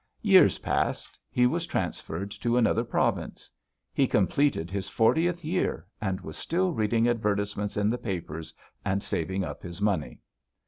[0.23, 3.51] "Years passed; he was transferred to another province.
[3.93, 8.51] He completed his fortieth year and was still reading advertisements in the papers
[8.83, 10.19] and saving up his money.